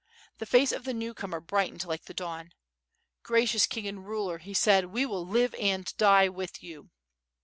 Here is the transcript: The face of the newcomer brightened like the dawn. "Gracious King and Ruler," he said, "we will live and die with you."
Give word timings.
The 0.39 0.47
face 0.47 0.71
of 0.71 0.83
the 0.83 0.95
newcomer 0.95 1.39
brightened 1.39 1.85
like 1.85 2.05
the 2.05 2.13
dawn. 2.15 2.53
"Gracious 3.21 3.67
King 3.67 3.87
and 3.87 4.03
Ruler," 4.07 4.39
he 4.39 4.55
said, 4.55 4.85
"we 4.85 5.05
will 5.05 5.27
live 5.27 5.53
and 5.59 5.95
die 5.95 6.27
with 6.27 6.63
you." 6.63 6.89